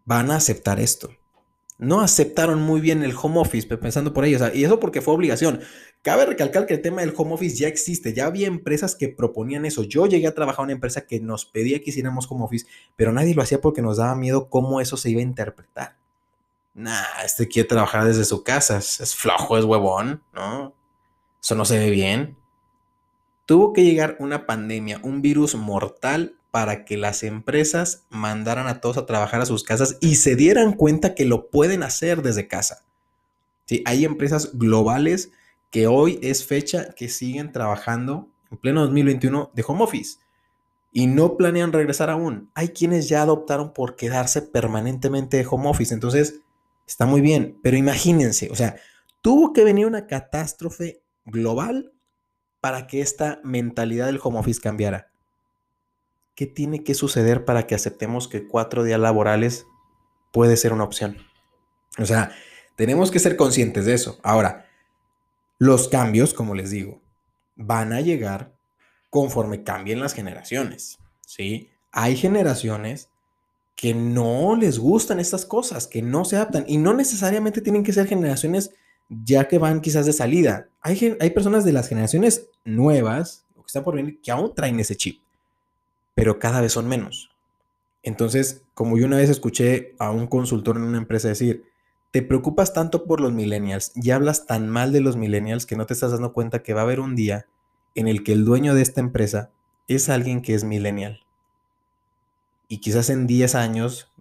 van 0.06 0.31
a 0.31 0.38
aceptar 0.38 0.80
esto. 0.80 1.10
No 1.78 2.00
aceptaron 2.00 2.62
muy 2.62 2.80
bien 2.80 3.04
el 3.04 3.14
home 3.21 3.40
office, 3.40 3.68
pensando 3.68 4.14
por 4.14 4.23
ellos. 4.23 4.42
y 4.54 4.64
eso 4.64 4.80
porque 4.80 5.02
fue 5.02 5.14
obligación. 5.14 5.59
Cabe 6.02 6.26
recalcar 6.26 6.66
que 6.66 6.76
el 6.76 6.81
tema 6.81 7.02
del 7.02 7.14
home 7.16 7.33
office 7.33 7.57
ya 7.57 7.68
existe, 7.68 8.14
ya 8.14 8.26
había 8.26 8.47
empresas 8.47 8.95
que 8.95 9.09
proponían 9.09 9.66
eso. 9.66 9.83
Yo 9.83 10.06
llegué 10.06 10.28
a 10.28 10.35
trabajar 10.35 10.64
en 10.64 10.66
una 10.66 10.73
empresa 10.73 11.06
que 11.06 11.19
nos 11.19 11.45
pedía 11.45 11.81
que 11.81 11.90
hiciéramos 11.90 12.28
home 12.30 12.45
office, 12.45 12.68
pero 12.95 13.12
nadie 13.12 13.35
lo 13.35 13.42
hacía 13.42 13.59
porque 13.59 13.81
nos 13.81 13.97
daba 13.97 14.16
miedo 14.16 14.50
cómo 14.50 14.80
eso 14.80 14.95
se 14.95 15.09
iba 15.09 15.19
a 15.19 15.23
interpretar. 15.23 16.03
Nah, 16.73 17.21
este 17.23 17.47
quiere 17.47 17.69
trabajar 17.69 18.06
desde 18.06 18.25
su 18.25 18.44
casa, 18.44 18.77
es 18.77 19.15
flojo, 19.15 19.57
es 19.57 19.65
huevón, 19.65 20.23
¿no? 20.33 20.73
Eso 21.42 21.56
no 21.56 21.65
se 21.65 21.77
ve 21.77 21.89
bien. 21.89 22.37
Tuvo 23.45 23.73
que 23.73 23.83
llegar 23.83 24.15
una 24.19 24.45
pandemia, 24.45 24.99
un 25.03 25.21
virus 25.21 25.56
mortal 25.56 26.37
para 26.51 26.85
que 26.85 26.97
las 26.97 27.23
empresas 27.23 28.06
mandaran 28.09 28.68
a 28.68 28.80
todos 28.80 28.97
a 28.97 29.06
trabajar 29.06 29.42
a 29.42 29.45
sus 29.45 29.63
casas 29.63 29.97
y 30.01 30.15
se 30.15 30.35
dieran 30.35 30.73
cuenta 30.73 31.15
que 31.15 31.25
lo 31.25 31.49
pueden 31.49 31.83
hacer 31.83 32.21
desde 32.21 32.47
casa. 32.47 32.83
Hay 33.85 34.06
empresas 34.06 34.51
globales 34.57 35.31
que 35.71 35.87
hoy 35.87 36.19
es 36.21 36.45
fecha 36.45 36.94
que 36.95 37.09
siguen 37.09 37.51
trabajando 37.51 38.30
en 38.51 38.57
pleno 38.57 38.81
2021 38.81 39.51
de 39.53 39.63
home 39.68 39.83
office 39.83 40.19
y 40.92 41.07
no 41.07 41.37
planean 41.37 41.73
regresar 41.73 42.11
aún. 42.11 42.51
Hay 42.53 42.69
quienes 42.69 43.09
ya 43.09 43.23
adoptaron 43.23 43.73
por 43.73 43.95
quedarse 43.95 44.44
permanentemente 44.44 45.37
de 45.37 45.47
home 45.49 45.68
office. 45.68 45.92
Entonces, 45.92 46.42
está 46.87 47.06
muy 47.06 47.21
bien, 47.21 47.59
pero 47.63 47.78
imagínense, 47.78 48.49
o 48.52 48.56
sea, 48.56 48.75
tuvo 49.21 49.54
que 49.54 49.63
venir 49.63 49.85
una 49.85 50.07
catástrofe 50.07 51.04
global 51.25 51.94
para 52.63 52.87
que 52.87 53.02
esta 53.02 53.42
mentalidad 53.44 54.06
del 54.06 54.21
home 54.23 54.40
office 54.40 54.61
cambiara? 54.61 55.11
¿Qué 56.33 56.47
tiene 56.47 56.83
que 56.85 56.94
suceder 56.94 57.44
para 57.44 57.68
que 57.68 57.75
aceptemos 57.75 58.30
que 58.30 58.47
cuatro 58.47 58.85
días 58.85 59.02
laborales 59.02 59.66
puede 60.31 60.56
ser 60.56 60.71
una 60.71 60.85
opción? 60.85 61.18
O 61.99 62.06
sea, 62.06 62.31
tenemos 62.78 63.11
que 63.11 63.19
ser 63.19 63.35
conscientes 63.35 63.85
de 63.85 63.94
eso. 63.94 64.18
Ahora, 64.23 64.66
los 65.59 65.90
cambios, 65.90 66.33
como 66.33 66.56
les 66.56 66.71
digo, 66.71 67.02
van 67.56 67.92
a 67.92 67.99
llegar 67.99 68.56
conforme 69.09 69.63
cambien 69.63 69.99
las 69.99 70.13
generaciones, 70.13 70.99
¿sí? 71.28 71.69
Hay 71.92 72.16
generaciones 72.16 73.09
que 73.75 73.94
no 73.94 74.56
les 74.56 74.80
gustan 74.80 75.19
estas 75.19 75.45
cosas, 75.45 75.87
que 75.87 76.01
no 76.01 76.25
se 76.25 76.35
adaptan 76.35 76.65
y 76.68 76.77
no 76.77 76.94
necesariamente 76.94 77.61
tienen 77.61 77.83
que 77.83 77.94
ser 77.94 78.07
generaciones 78.07 78.71
ya 79.09 79.47
que 79.47 79.57
van 79.57 79.81
quizás 79.81 80.06
de 80.06 80.13
salida. 80.13 80.69
Hay, 80.81 81.18
hay 81.19 81.30
personas 81.31 81.65
de 81.65 81.73
las 81.73 81.87
generaciones 81.87 82.49
nuevas, 82.63 83.45
que 83.56 83.61
están 83.68 83.83
por 83.83 83.95
venir, 83.95 84.19
que 84.21 84.31
aún 84.31 84.53
traen 84.53 84.80
ese 84.80 84.95
chip, 84.95 85.21
pero 86.15 86.39
cada 86.39 86.61
vez 86.61 86.73
son 86.73 86.87
menos. 86.87 87.31
Entonces, 88.03 88.63
como 88.73 88.97
yo 88.97 89.06
una 89.06 89.18
vez 89.18 89.30
escuché 89.30 89.95
a 89.97 90.11
un 90.11 90.27
consultor 90.27 90.77
en 90.77 90.83
una 90.83 90.97
empresa 90.97 91.30
decir, 91.30 91.63
te 92.11 92.21
preocupas 92.21 92.73
tanto 92.73 93.06
por 93.06 93.21
los 93.21 93.31
millennials 93.31 93.92
y 93.95 94.11
hablas 94.11 94.45
tan 94.45 94.69
mal 94.69 94.92
de 94.92 95.01
los 95.01 95.15
millennials 95.15 95.65
que 95.65 95.75
no 95.75 95.85
te 95.85 95.94
estás 95.94 96.11
dando 96.11 96.33
cuenta 96.33 96.61
que 96.61 96.73
va 96.73 96.81
a 96.81 96.83
haber 96.83 96.99
un 96.99 97.15
día 97.15 97.47
en 97.95 98.07
el 98.07 98.23
que 98.23 98.33
el 98.33 98.45
dueño 98.45 98.75
de 98.75 98.81
esta 98.81 99.01
empresa 99.01 99.51
es 99.87 100.09
alguien 100.09 100.42
que 100.42 100.53
es 100.53 100.63
millennial. 100.63 101.22
Y 102.68 102.80
quizás 102.80 103.10
en 103.10 103.28
10 103.28 103.56
años, 103.56 104.12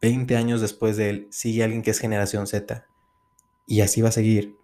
20 0.00 0.36
años 0.36 0.60
después 0.60 0.96
de 0.96 1.10
él, 1.10 1.28
sigue 1.30 1.64
alguien 1.64 1.82
que 1.82 1.90
es 1.90 1.98
generación 1.98 2.46
Z. 2.46 2.86
Y 3.66 3.80
así 3.80 4.00
va 4.00 4.08
a 4.08 4.12
seguir. 4.12 4.56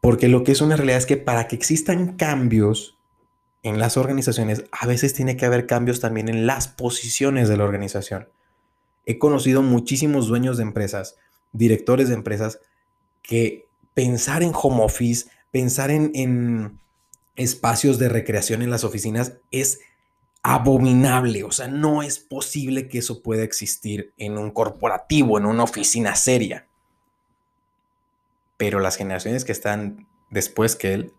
Porque 0.00 0.28
lo 0.28 0.42
que 0.44 0.52
es 0.52 0.60
una 0.60 0.76
realidad 0.76 0.98
es 0.98 1.06
que 1.06 1.16
para 1.16 1.46
que 1.46 1.56
existan 1.56 2.16
cambios 2.16 2.98
en 3.62 3.78
las 3.78 3.96
organizaciones, 3.96 4.64
a 4.72 4.86
veces 4.86 5.14
tiene 5.14 5.36
que 5.36 5.46
haber 5.46 5.66
cambios 5.66 6.00
también 6.00 6.28
en 6.28 6.46
las 6.46 6.66
posiciones 6.68 7.48
de 7.48 7.56
la 7.56 7.64
organización. 7.64 8.28
He 9.06 9.18
conocido 9.18 9.62
muchísimos 9.62 10.26
dueños 10.26 10.56
de 10.56 10.64
empresas, 10.64 11.16
directores 11.52 12.08
de 12.08 12.14
empresas, 12.14 12.58
que 13.22 13.66
pensar 13.94 14.42
en 14.42 14.52
home 14.54 14.82
office, 14.82 15.28
pensar 15.50 15.90
en, 15.90 16.78
espacios 17.34 17.98
de 17.98 18.10
recreación 18.10 18.60
en 18.60 18.68
las 18.68 18.84
oficinas 18.84 19.38
es 19.50 19.80
abominable. 20.42 21.44
O 21.44 21.52
sea, 21.52 21.68
no 21.68 22.02
es 22.02 22.18
posible 22.18 22.88
que 22.88 22.98
eso 22.98 23.22
pueda 23.22 23.42
existir 23.42 24.12
en 24.18 24.38
un 24.38 24.50
corporativo, 24.50 25.38
en 25.38 25.46
una 25.46 25.64
oficina 25.64 26.14
seria. 26.14 26.66
Pero 28.56 28.80
las 28.80 28.96
generaciones 28.96 29.44
que 29.44 29.52
están 29.52 30.06
después 30.30 30.76
que 30.76 30.94
él 30.94 31.12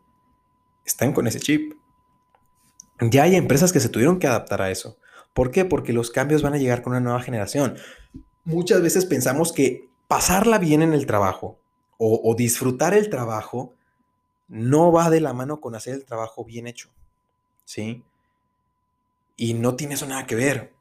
están 0.86 1.14
con 1.14 1.28
ese 1.28 1.40
chip. 1.40 1.74
Ya 3.00 3.24
hay 3.24 3.36
empresas 3.36 3.72
que 3.72 3.80
se 3.80 3.90
tuvieron 3.90 4.20
que 4.20 4.28
adaptar 4.28 4.62
a 4.62 4.72
eso. 4.72 4.98
¿Por 5.34 5.52
qué? 5.52 5.66
Porque 5.66 5.94
los 5.94 6.12
cambios 6.12 6.42
van 6.42 6.54
a 6.54 6.58
llegar 6.58 6.82
con 6.82 6.92
una 6.92 7.00
nueva 7.00 7.22
generación. 7.22 7.78
Muchas 8.44 8.82
veces 8.82 9.06
pensamos 9.06 9.52
que 9.52 9.90
pasarla 10.08 10.58
bien 10.58 10.82
en 10.82 10.94
el 10.94 11.06
trabajo 11.06 11.60
o, 11.98 12.36
disfrutar 12.36 12.94
el 12.94 13.10
trabajo 13.10 13.74
no 14.50 14.92
va 14.92 15.10
de 15.10 15.22
la 15.22 15.32
mano 15.32 15.62
con 15.62 15.74
hacer 15.74 15.94
el 15.94 16.04
trabajo 16.04 16.44
bien 16.44 16.68
hecho. 16.68 16.90
¿Sí? 17.64 18.04
Y 19.36 19.54
no 19.54 19.76
tiene 19.76 19.96
eso 19.96 20.06
nada 20.08 20.26
que 20.26 20.36
ver. 20.36 20.74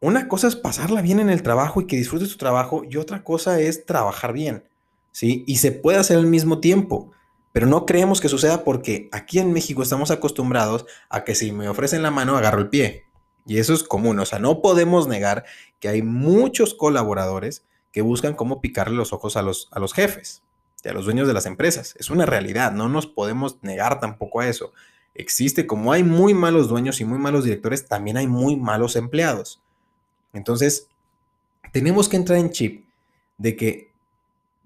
Una 0.00 0.28
cosa 0.28 0.48
es 0.48 0.56
pasarla 0.56 1.02
bien 1.02 1.20
en 1.20 1.30
el 1.30 1.42
trabajo 1.42 1.80
y 1.80 1.86
que 1.86 1.96
disfrutes 1.96 2.30
tu 2.30 2.36
trabajo 2.36 2.82
y 2.88 2.96
otra 2.96 3.24
cosa 3.24 3.60
es 3.60 3.84
trabajar 3.86 4.32
bien. 4.32 4.64
¿Sí? 5.10 5.44
Y 5.46 5.56
se 5.56 5.72
puede 5.72 5.98
hacer 5.98 6.18
al 6.18 6.26
mismo 6.26 6.60
tiempo. 6.60 7.10
Pero 7.52 7.66
no 7.66 7.86
creemos 7.86 8.20
que 8.20 8.28
suceda 8.28 8.62
porque 8.62 9.08
aquí 9.10 9.38
en 9.38 9.52
México 9.52 9.82
estamos 9.82 10.10
acostumbrados 10.10 10.86
a 11.08 11.24
que 11.24 11.34
si 11.34 11.50
me 11.50 11.68
ofrecen 11.68 12.02
la 12.02 12.10
mano 12.10 12.36
agarro 12.36 12.60
el 12.60 12.68
pie. 12.68 13.04
Y 13.46 13.58
eso 13.58 13.74
es 13.74 13.82
común. 13.82 14.18
O 14.20 14.26
sea, 14.26 14.38
no 14.38 14.60
podemos 14.60 15.08
negar 15.08 15.44
que 15.80 15.88
hay 15.88 16.02
muchos 16.02 16.74
colaboradores 16.74 17.64
que 17.90 18.02
buscan 18.02 18.34
cómo 18.34 18.60
picarle 18.60 18.96
los 18.96 19.12
ojos 19.12 19.36
a 19.36 19.42
los, 19.42 19.68
a 19.72 19.80
los 19.80 19.94
jefes 19.94 20.42
a 20.88 20.92
los 20.92 21.04
dueños 21.04 21.26
de 21.26 21.34
las 21.34 21.46
empresas. 21.46 21.94
Es 21.98 22.10
una 22.10 22.26
realidad. 22.26 22.72
No 22.72 22.88
nos 22.88 23.06
podemos 23.06 23.58
negar 23.62 24.00
tampoco 24.00 24.40
a 24.40 24.48
eso. 24.48 24.72
Existe, 25.18 25.66
como 25.66 25.92
hay 25.92 26.02
muy 26.02 26.32
malos 26.32 26.68
dueños 26.68 27.00
y 27.00 27.04
muy 27.04 27.18
malos 27.18 27.44
directores, 27.44 27.86
también 27.86 28.16
hay 28.16 28.26
muy 28.26 28.56
malos 28.56 28.96
empleados. 28.96 29.60
Entonces, 30.32 30.88
tenemos 31.72 32.08
que 32.08 32.16
entrar 32.16 32.38
en 32.38 32.50
chip 32.50 32.86
de 33.36 33.54
que 33.56 33.88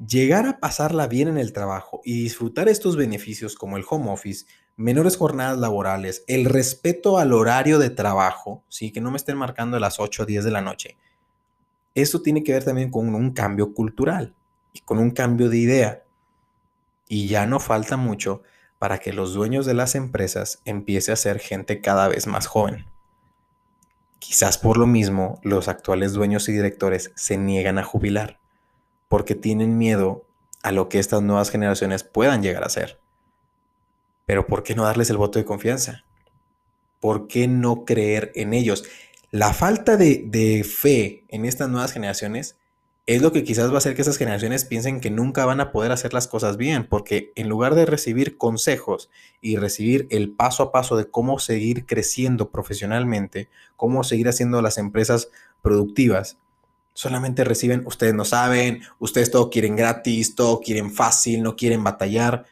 Llegar 0.06 0.46
a 0.46 0.58
pasarla 0.58 1.06
bien 1.06 1.28
en 1.28 1.38
el 1.38 1.52
trabajo 1.52 2.00
y 2.04 2.22
disfrutar 2.22 2.68
estos 2.68 2.96
beneficios 2.96 3.54
como 3.54 3.76
el 3.76 3.84
home 3.88 4.10
office, 4.10 4.46
menores 4.76 5.16
jornadas 5.16 5.58
laborales, 5.58 6.24
el 6.26 6.46
respeto 6.46 7.18
al 7.18 7.32
horario 7.32 7.78
de 7.78 7.90
trabajo, 7.90 8.64
¿sí? 8.68 8.90
que 8.90 9.00
no 9.00 9.12
me 9.12 9.16
estén 9.16 9.36
marcando 9.36 9.76
a 9.76 9.80
las 9.80 10.00
8 10.00 10.24
o 10.24 10.26
10 10.26 10.44
de 10.44 10.50
la 10.50 10.60
noche. 10.60 10.96
Esto 11.94 12.20
tiene 12.20 12.42
que 12.42 12.52
ver 12.52 12.64
también 12.64 12.90
con 12.90 13.14
un 13.14 13.30
cambio 13.30 13.74
cultural 13.74 14.34
y 14.72 14.80
con 14.80 14.98
un 14.98 15.12
cambio 15.12 15.48
de 15.48 15.58
idea. 15.58 16.02
Y 17.06 17.28
ya 17.28 17.46
no 17.46 17.60
falta 17.60 17.96
mucho 17.96 18.42
para 18.82 18.98
que 18.98 19.12
los 19.12 19.32
dueños 19.32 19.64
de 19.64 19.74
las 19.74 19.94
empresas 19.94 20.60
empiece 20.64 21.12
a 21.12 21.16
ser 21.16 21.38
gente 21.38 21.80
cada 21.80 22.08
vez 22.08 22.26
más 22.26 22.48
joven. 22.48 22.86
Quizás 24.18 24.58
por 24.58 24.76
lo 24.76 24.88
mismo 24.88 25.38
los 25.44 25.68
actuales 25.68 26.14
dueños 26.14 26.48
y 26.48 26.52
directores 26.52 27.12
se 27.14 27.36
niegan 27.36 27.78
a 27.78 27.84
jubilar 27.84 28.40
porque 29.06 29.36
tienen 29.36 29.78
miedo 29.78 30.26
a 30.64 30.72
lo 30.72 30.88
que 30.88 30.98
estas 30.98 31.22
nuevas 31.22 31.50
generaciones 31.50 32.02
puedan 32.02 32.42
llegar 32.42 32.64
a 32.64 32.70
ser. 32.70 32.98
Pero 34.26 34.48
¿por 34.48 34.64
qué 34.64 34.74
no 34.74 34.82
darles 34.82 35.10
el 35.10 35.16
voto 35.16 35.38
de 35.38 35.44
confianza? 35.44 36.04
¿Por 36.98 37.28
qué 37.28 37.46
no 37.46 37.84
creer 37.84 38.32
en 38.34 38.52
ellos? 38.52 38.82
La 39.30 39.54
falta 39.54 39.96
de, 39.96 40.66
fe 40.68 41.24
en 41.28 41.44
estas 41.44 41.68
nuevas 41.68 41.92
generaciones 41.92 42.58
es 43.06 43.20
lo 43.20 43.32
que 43.32 43.42
quizás 43.42 43.70
va 43.70 43.74
a 43.74 43.78
hacer 43.78 43.96
que 43.96 44.02
esas 44.02 44.16
generaciones 44.16 44.64
piensen 44.64 45.00
que 45.00 45.10
nunca 45.10 45.44
van 45.44 45.60
a 45.60 45.72
poder 45.72 45.90
hacer 45.90 46.14
las 46.14 46.28
cosas 46.28 46.56
bien, 46.56 46.86
porque 46.88 47.32
en 47.34 47.48
lugar 47.48 47.74
de 47.74 47.84
recibir 47.84 48.38
consejos 48.38 49.10
y 49.40 49.56
recibir 49.56 50.06
el 50.10 50.30
paso 50.30 50.62
a 50.62 50.72
paso 50.72 50.96
de 50.96 51.10
cómo 51.10 51.40
seguir 51.40 51.84
creciendo 51.84 52.50
profesionalmente, 52.50 53.48
cómo 53.76 54.04
seguir 54.04 54.28
haciendo 54.28 54.62
las 54.62 54.78
empresas 54.78 55.30
productivas, 55.62 56.38
solamente 56.94 57.42
reciben, 57.42 57.82
ustedes 57.86 58.14
no 58.14 58.24
saben, 58.24 58.82
ustedes 59.00 59.30
todo 59.30 59.50
quieren 59.50 59.74
gratis, 59.74 60.36
todo 60.36 60.60
quieren 60.60 60.92
fácil, 60.92 61.42
no 61.42 61.56
quieren 61.56 61.82
batallar. 61.82 62.46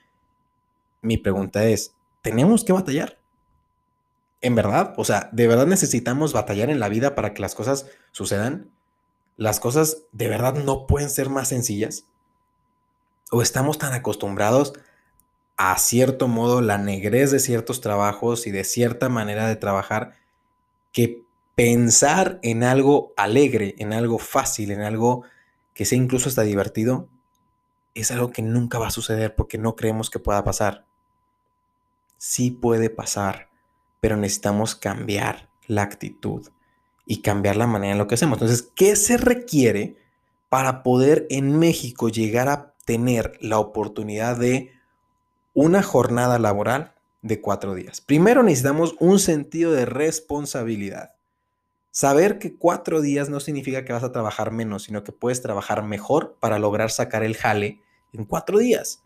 Mi 1.01 1.17
pregunta 1.17 1.65
es, 1.65 1.95
¿tenemos 2.23 2.65
que 2.65 2.73
batallar? 2.73 3.19
¿En 4.41 4.55
verdad? 4.55 4.95
O 4.97 5.05
sea, 5.05 5.29
¿de 5.33 5.47
verdad 5.47 5.67
necesitamos 5.67 6.33
batallar 6.33 6.71
en 6.71 6.81
la 6.81 6.89
vida 6.89 7.15
para 7.15 7.35
que 7.35 7.43
las 7.43 7.55
cosas 7.55 7.87
sucedan? 8.11 8.71
¿Las 9.37 9.61
cosas 9.61 10.05
de 10.13 10.29
verdad 10.29 10.55
no 10.55 10.87
pueden 10.87 11.11
ser 11.11 11.31
más 11.31 11.49
sencillas? 11.49 12.07
¿O 13.31 13.43
estamos 13.43 13.79
tan 13.79 13.93
acostumbrados 13.93 14.73
a 15.57 15.77
cierto 15.79 16.27
modo 16.27 16.63
la 16.63 16.79
negrez 16.79 17.31
de 17.31 17.39
ciertos 17.39 17.81
trabajos 17.81 18.47
y 18.47 18.51
de 18.51 18.65
cierta 18.65 19.09
manera 19.09 19.47
de 19.47 19.57
trabajar 19.57 20.15
que 20.93 21.23
pensar 21.55 22.39
en 22.43 22.65
algo 22.65 23.13
alegre, 23.17 23.75
en 23.79 23.93
algo 23.93 24.19
fácil, 24.19 24.71
en 24.71 24.81
algo 24.81 25.25
que 25.75 25.85
sea 25.85 25.99
incluso 25.99 26.29
hasta 26.29 26.43
divertido, 26.43 27.09
es 27.95 28.11
algo 28.11 28.31
que 28.31 28.43
nunca 28.43 28.79
va 28.79 28.89
a 28.89 28.91
suceder 28.91 29.35
porque 29.35 29.59
no 29.59 29.77
creemos 29.77 30.11
que 30.11 30.19
pueda 30.19 30.43
pasar. 30.45 30.87
Sí 32.17 32.51
puede 32.51 32.91
pasar, 32.91 33.51
pero 34.01 34.17
necesitamos 34.17 34.75
cambiar 34.75 35.51
la 35.67 35.83
actitud 35.83 36.49
y 37.11 37.23
cambiar 37.23 37.57
la 37.57 37.67
manera 37.67 37.91
en 37.91 37.99
lo 37.99 38.07
que 38.07 38.15
hacemos. 38.15 38.37
Entonces, 38.37 38.71
¿qué 38.77 38.95
se 38.95 39.17
requiere 39.17 39.97
para 40.49 40.85
poder 40.85 41.27
en 41.29 41.59
México 41.59 42.09
llegar 42.09 42.49
a 42.49 42.73
tener 42.85 43.33
la 43.41 43.59
oportunidad 43.59 44.37
de 44.37 44.71
una 45.53 45.83
jornada 45.83 46.39
laboral 46.39 46.95
de 47.23 47.41
cuatro 47.41 47.75
días? 47.75 48.01
Primero 48.01 48.45
necesitamos 48.45 48.95
un 49.01 49.19
sentido 49.19 49.73
de 49.73 49.87
responsabilidad. 49.87 51.17
Saber 51.91 52.39
que 52.39 52.57
cuatro 52.57 53.01
días 53.01 53.29
no 53.29 53.41
significa 53.41 53.85
que 53.85 53.93
vas 53.93 54.05
a 54.05 54.13
trabajar 54.13 54.53
menos, 54.53 54.85
sino 54.85 55.03
que 55.03 55.11
puedes 55.11 55.43
trabajar 55.43 55.83
mejor 55.83 56.37
para 56.39 56.61
lograr 56.61 56.93
sacar 56.93 57.25
el 57.25 57.37
jale 57.37 57.83
en 58.13 58.25
cuatro 58.25 58.59
días. 58.59 59.03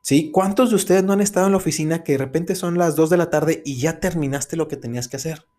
¿Sí? 0.00 0.30
¿Cuántos 0.30 0.70
de 0.70 0.76
ustedes 0.76 1.04
no 1.04 1.12
han 1.12 1.20
estado 1.20 1.44
en 1.44 1.52
la 1.52 1.58
oficina 1.58 2.02
que 2.02 2.12
de 2.12 2.18
repente 2.18 2.54
son 2.54 2.78
las 2.78 2.96
dos 2.96 3.10
de 3.10 3.18
la 3.18 3.28
tarde 3.28 3.60
y 3.66 3.78
ya 3.78 4.00
terminaste 4.00 4.56
lo 4.56 4.68
que 4.68 4.78
tenías 4.78 5.06
que 5.06 5.18
hacer? 5.18 5.51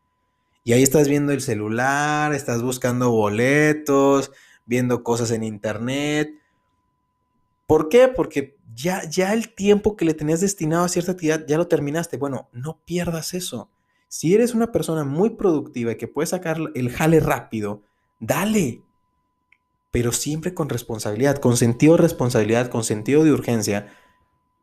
Y 0.64 0.74
ahí 0.74 0.84
estás 0.84 1.08
viendo 1.08 1.34
el 1.34 1.42
celular, 1.42 2.34
estás 2.34 2.62
buscando 2.62 3.12
boletos, 3.12 4.32
viendo 4.66 5.04
cosas 5.04 5.32
en 5.32 5.44
internet. 5.44 6.34
¿Por 7.68 7.90
qué? 7.90 8.08
Porque 8.08 8.58
ya, 8.74 9.08
ya 9.10 9.34
el 9.34 9.54
tiempo 9.54 9.96
que 9.96 10.06
le 10.06 10.14
tenías 10.14 10.42
destinado 10.42 10.86
a 10.86 10.90
cierta 10.90 11.12
actividad 11.14 11.46
ya 11.48 11.58
lo 11.58 11.68
terminaste. 11.68 12.18
Bueno, 12.18 12.50
no 12.52 12.80
pierdas 12.86 13.34
eso. 13.34 13.70
Si 14.08 14.34
eres 14.34 14.54
una 14.54 14.72
persona 14.72 15.04
muy 15.04 15.32
productiva 15.32 15.92
y 15.92 15.98
que 15.98 16.08
puedes 16.08 16.30
sacar 16.30 16.58
el 16.76 16.92
jale 16.92 17.20
rápido, 17.20 17.82
dale. 18.20 18.82
Pero 19.92 20.12
siempre 20.12 20.54
con 20.54 20.70
responsabilidad, 20.70 21.38
con 21.38 21.58
sentido 21.58 21.96
de 21.96 22.04
responsabilidad, 22.04 22.70
con 22.70 22.84
sentido 22.84 23.24
de 23.24 23.32
urgencia, 23.32 23.92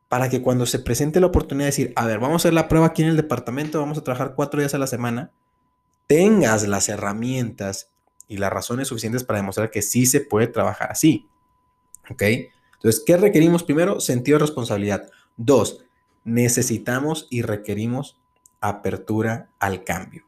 para 0.08 0.28
que 0.28 0.42
cuando 0.42 0.66
se 0.66 0.78
presente 0.78 1.20
la 1.20 1.26
oportunidad 1.26 1.66
de 1.66 1.72
decir, 1.72 1.92
a 1.94 2.06
ver, 2.06 2.18
vamos 2.18 2.34
a 2.34 2.42
hacer 2.42 2.54
la 2.54 2.68
prueba 2.68 2.86
aquí 2.86 3.02
en 3.02 3.08
el 3.08 3.16
departamento, 3.16 3.80
vamos 3.80 3.98
a 3.98 4.04
trabajar 4.04 4.34
cuatro 4.34 4.60
días 4.60 4.74
a 4.74 4.78
la 4.78 4.86
semana, 4.86 5.30
tengas 6.10 6.66
las 6.66 6.88
herramientas 6.88 7.92
y 8.26 8.38
las 8.38 8.52
razones 8.52 8.88
suficientes 8.88 9.22
para 9.22 9.38
demostrar 9.38 9.70
que 9.70 9.80
sí 9.80 10.06
se 10.06 10.20
puede 10.20 10.48
trabajar 10.48 10.90
así. 10.90 11.28
¿Ok? 12.10 12.22
Entonces, 12.22 13.04
¿qué 13.06 13.16
requerimos 13.16 13.62
primero? 13.62 14.00
Sentido 14.00 14.36
de 14.36 14.44
responsabilidad. 14.44 15.08
Dos, 15.36 15.84
necesitamos 16.24 17.28
y 17.30 17.42
requerimos 17.42 18.18
apertura 18.60 19.50
al 19.60 19.84
cambio. 19.84 20.24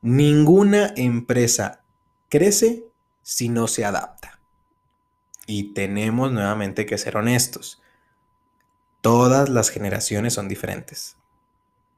Ninguna 0.00 0.94
empresa 0.96 1.82
crece 2.28 2.84
si 3.20 3.48
no 3.48 3.66
se 3.66 3.84
adapta. 3.84 4.38
Y 5.48 5.74
tenemos 5.74 6.30
nuevamente 6.30 6.86
que 6.86 6.98
ser 6.98 7.16
honestos. 7.16 7.82
Todas 9.00 9.48
las 9.48 9.70
generaciones 9.70 10.34
son 10.34 10.46
diferentes. 10.46 11.16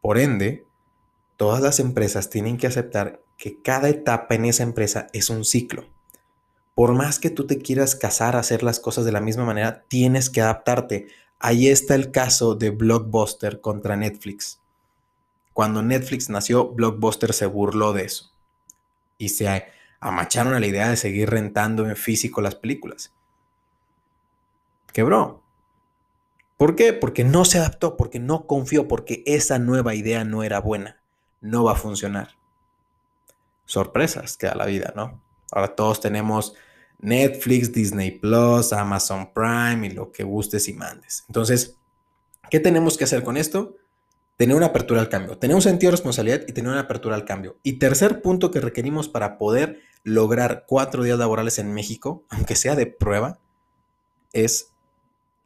Por 0.01 0.17
ende, 0.17 0.65
todas 1.37 1.63
las 1.63 1.81
empresas 1.81 2.31
tienen 2.31 2.57
que 2.57 2.67
aceptar 2.67 3.23
que 3.37 3.61
cada 3.61 3.89
etapa 3.89 4.35
en 4.35 4.47
esa 4.47 4.63
empresa 4.63 5.09
es 5.13 5.31
un 5.31 5.45
ciclo. 5.45 5.85
Por 6.75 6.95
más 6.95 7.19
que 7.19 7.31
tú 7.31 7.47
te 7.47 7.59
quieras 7.59 7.95
casar 7.95 8.37
a 8.37 8.41
hacer 8.41 8.63
las 8.63 8.81
cosas 8.81 9.05
de 9.05 9.13
la 9.13 9.21
misma 9.21 9.45
manera, 9.45 9.85
tienes 9.89 10.29
que 10.29 10.43
adaptarte. 10.43 11.09
Ahí 11.39 11.69
está 11.69 11.95
el 11.95 12.11
caso 12.11 12.55
de 12.55 12.71
Blockbuster 12.71 13.61
contra 13.61 13.97
Netflix. 13.97 14.61
Cuando 15.53 15.83
Netflix 15.83 16.29
nació, 16.29 16.69
Blockbuster 16.69 17.33
se 17.33 17.47
burló 17.47 17.95
de 17.95 18.05
eso. 18.05 18.33
Y 19.17 19.31
se 19.31 19.65
amacharon 20.01 20.53
a 20.53 20.61
la 20.61 20.67
idea 20.67 20.91
de 20.91 20.99
seguir 20.99 21.31
rentando 21.31 21.89
en 21.89 21.97
físico 21.97 22.43
las 22.43 22.55
películas. 22.55 23.15
Quebró. 24.93 25.43
¿Por 26.59 26.75
qué? 26.75 26.93
Porque 26.93 27.25
no 27.25 27.45
se 27.45 27.59
adaptó, 27.59 27.97
porque 27.97 28.19
no 28.19 28.47
confió, 28.47 28.89
porque 28.89 29.23
esa 29.27 29.59
nueva 29.59 29.95
idea 29.95 30.25
no 30.25 30.43
era 30.43 30.61
buena. 30.61 31.01
No 31.41 31.65
va 31.65 31.73
a 31.73 31.77
funcionar. 31.77 32.37
Sorpresas 33.65 34.37
que 34.37 34.47
da 34.47 34.55
la 34.55 34.67
vida, 34.67 34.93
¿no? 34.97 35.23
Ahora 35.51 35.75
todos 35.75 36.01
tenemos 36.01 36.55
Netflix, 36.99 37.73
Disney 37.73 38.11
Plus, 38.13 38.73
Amazon 38.73 39.33
Prime 39.33 39.87
y 39.87 39.91
lo 39.91 40.13
que 40.13 40.25
gustes 40.25 40.69
y 40.69 40.73
mandes. 40.73 41.25
Entonces, 41.29 41.79
¿qué 42.51 42.61
tenemos 42.61 42.97
que 42.97 43.05
hacer 43.05 43.23
con 43.23 43.37
esto? 43.37 43.77
Tener 44.37 44.57
una 44.57 44.67
apertura 44.67 45.01
al 45.01 45.09
cambio, 45.09 45.39
tener 45.39 45.55
un 45.55 45.63
sentido 45.63 45.91
de 45.91 45.97
responsabilidad 45.97 46.43
y 46.47 46.53
tener 46.53 46.71
una 46.71 46.81
apertura 46.81 47.15
al 47.15 47.25
cambio. 47.25 47.59
Y 47.63 47.75
tercer 47.75 48.21
punto 48.23 48.51
que 48.51 48.61
requerimos 48.61 49.09
para 49.09 49.39
poder 49.39 49.81
lograr 50.05 50.65
cuatro 50.67 51.03
días 51.03 51.19
laborales 51.19 51.59
en 51.59 51.73
México, 51.73 52.25
aunque 52.29 52.55
sea 52.55 52.77
de 52.77 52.87
prueba, 52.87 53.39
es 54.33 54.73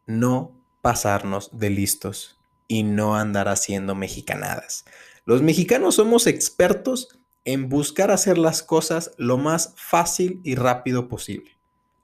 no 0.06 0.52
pasarnos 0.82 1.50
de 1.52 1.70
listos 1.70 2.38
y 2.66 2.82
no 2.82 3.16
andar 3.16 3.48
haciendo 3.48 3.94
mexicanadas. 3.94 4.84
Los 5.30 5.42
mexicanos 5.42 5.94
somos 5.94 6.26
expertos 6.26 7.20
en 7.44 7.68
buscar 7.68 8.10
hacer 8.10 8.36
las 8.36 8.64
cosas 8.64 9.12
lo 9.16 9.38
más 9.38 9.74
fácil 9.76 10.40
y 10.42 10.56
rápido 10.56 11.06
posible, 11.06 11.52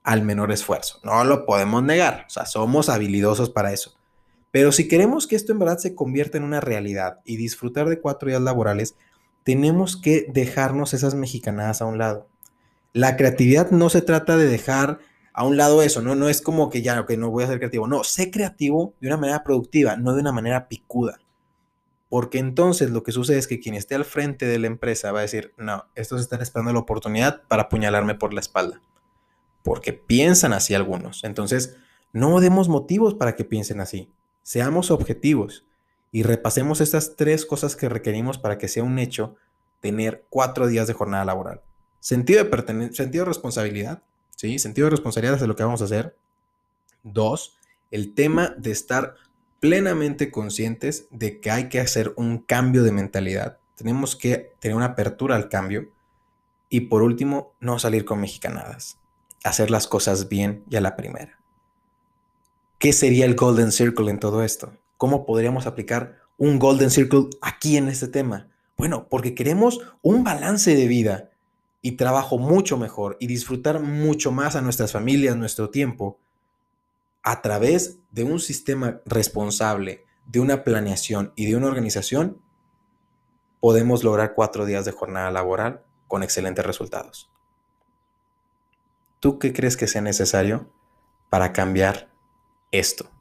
al 0.01 0.21
menor 0.21 0.53
esfuerzo. 0.53 1.01
No 1.03 1.25
lo 1.25 1.45
podemos 1.45 1.83
negar, 1.83 2.23
o 2.25 2.29
sea, 2.29 2.45
somos 2.45 2.87
habilidosos 2.87 3.49
para 3.49 3.73
eso. 3.73 3.91
Pero 4.51 4.71
si 4.71 4.87
queremos 4.87 5.27
que 5.27 5.35
esto 5.35 5.51
en 5.51 5.59
verdad 5.59 5.77
se 5.77 5.93
convierta 5.93 6.37
en 6.37 6.45
una 6.45 6.61
realidad 6.61 7.19
y 7.25 7.35
disfrutar 7.35 7.89
de 7.89 7.99
cuatro 7.99 8.29
días 8.29 8.41
laborales, 8.41 8.95
tenemos 9.43 9.97
que 9.97 10.27
dejarnos 10.29 10.93
esas 10.93 11.13
mexicanadas 11.13 11.81
a 11.81 11.85
un 11.85 11.97
lado. 11.97 12.29
La 12.93 13.17
creatividad 13.17 13.71
no 13.71 13.89
se 13.89 14.01
trata 14.01 14.37
de 14.37 14.47
dejar 14.47 14.99
a 15.33 15.43
un 15.43 15.57
lado 15.57 15.81
eso, 15.81 16.01
¿no? 16.01 16.15
No 16.15 16.29
es 16.29 16.41
como 16.41 16.69
que 16.69 16.81
ya, 16.81 17.01
ok, 17.01 17.11
no 17.17 17.29
voy 17.29 17.43
a 17.43 17.47
ser 17.47 17.57
creativo. 17.57 17.87
No, 17.87 18.05
sé 18.05 18.31
creativo 18.31 18.93
de 19.01 19.07
una 19.09 19.17
manera 19.17 19.43
productiva, 19.43 19.97
no 19.97 20.13
de 20.13 20.21
una 20.21 20.31
manera 20.31 20.69
picuda. 20.69 21.19
Porque 22.09 22.39
entonces 22.39 22.89
lo 22.89 23.03
que 23.03 23.11
sucede 23.11 23.37
es 23.37 23.47
que 23.47 23.59
quien 23.59 23.75
esté 23.75 23.95
al 23.95 24.05
frente 24.05 24.45
de 24.45 24.59
la 24.59 24.67
empresa 24.67 25.11
va 25.11 25.19
a 25.19 25.23
decir, 25.23 25.53
no, 25.57 25.85
estos 25.95 26.21
están 26.21 26.41
esperando 26.41 26.71
la 26.73 26.79
oportunidad 26.79 27.43
para 27.47 27.63
apuñalarme 27.63 28.15
por 28.15 28.33
la 28.33 28.39
espalda. 28.39 28.81
Porque 29.63 29.91
piensan 29.91 30.53
así 30.53 30.73
algunos. 30.73 31.23
Entonces, 31.25 31.75
no 32.13 32.39
demos 32.39 32.69
motivos 32.69 33.13
para 33.13 33.35
que 33.35 33.43
piensen 33.43 33.81
así. 33.81 34.09
Seamos 34.41 34.91
objetivos 34.91 35.65
y 36.11 36.23
repasemos 36.23 36.79
estas 36.79 37.17
tres 37.17 37.45
cosas 37.45 37.75
que 37.75 37.89
requerimos 37.89 38.37
para 38.37 38.57
que 38.57 38.69
sea 38.69 38.83
un 38.83 38.97
hecho 38.99 39.35
tener 39.81 40.25
cuatro 40.29 40.67
días 40.67 40.87
de 40.87 40.93
jornada 40.93 41.25
laboral. 41.25 41.61
Sentido 41.99 42.43
de, 42.43 42.49
pertenencia, 42.49 43.03
sentido 43.03 43.25
de 43.25 43.29
responsabilidad, 43.29 44.01
¿sí? 44.35 44.59
Sentido 44.59 44.85
de 44.85 44.91
responsabilidad 44.91 45.39
de 45.39 45.47
lo 45.47 45.55
que 45.55 45.63
vamos 45.63 45.81
a 45.81 45.85
hacer. 45.85 46.15
Dos, 47.03 47.57
el 47.91 48.13
tema 48.13 48.55
de 48.57 48.71
estar 48.71 49.15
plenamente 49.59 50.31
conscientes 50.31 51.07
de 51.11 51.39
que 51.39 51.51
hay 51.51 51.69
que 51.69 51.79
hacer 51.79 52.13
un 52.15 52.39
cambio 52.39 52.83
de 52.83 52.91
mentalidad. 52.91 53.57
Tenemos 53.75 54.15
que 54.15 54.53
tener 54.59 54.75
una 54.75 54.87
apertura 54.87 55.35
al 55.35 55.49
cambio. 55.49 55.91
Y 56.69 56.81
por 56.81 57.01
último, 57.01 57.53
no 57.59 57.79
salir 57.79 58.05
con 58.05 58.19
mexicanadas. 58.19 58.97
Hacer 59.43 59.71
las 59.71 59.87
cosas 59.87 60.29
bien 60.29 60.63
y 60.69 60.75
a 60.75 60.81
la 60.81 60.95
primera. 60.95 61.39
¿Qué 62.79 62.93
sería 62.93 63.25
el 63.25 63.35
Golden 63.35 63.71
Circle 63.71 64.11
en 64.11 64.19
todo 64.19 64.43
esto? 64.43 64.73
¿Cómo 64.97 65.25
podríamos 65.25 65.65
aplicar 65.65 66.17
un 66.37 66.59
Golden 66.59 66.91
Circle 66.91 67.29
aquí 67.41 67.77
en 67.77 67.87
este 67.87 68.07
tema? 68.07 68.49
Bueno, 68.77 69.07
porque 69.09 69.33
queremos 69.33 69.79
un 70.01 70.23
balance 70.23 70.75
de 70.75 70.87
vida 70.87 71.31
y 71.81 71.93
trabajo 71.93 72.37
mucho 72.37 72.77
mejor 72.77 73.17
y 73.19 73.27
disfrutar 73.27 73.79
mucho 73.79 74.31
más 74.31 74.55
a 74.55 74.61
nuestras 74.61 74.91
familias, 74.91 75.35
nuestro 75.35 75.69
tiempo 75.69 76.19
a 77.27 77.41
través 77.41 77.99
de 78.11 78.23
un 78.23 78.39
sistema 78.39 79.01
responsable, 79.05 80.05
de 80.27 80.39
una 80.39 80.63
planeación 80.63 81.33
y 81.35 81.45
de 81.45 81.57
una 81.57 81.67
organización, 81.67 82.41
podemos 83.59 84.05
lograr 84.05 84.33
cuatro 84.33 84.65
días 84.65 84.85
de 84.85 84.93
jornada 84.93 85.29
laboral 85.29 85.83
con 86.07 86.23
excelentes 86.23 86.65
resultados. 86.65 87.29
¿Tú 89.19 89.39
qué 89.39 89.51
crees 89.51 89.75
que 89.75 89.87
sea 89.87 89.99
necesario 89.99 90.71
para 91.29 91.51
cambiar 91.51 92.09
esto? 92.71 93.11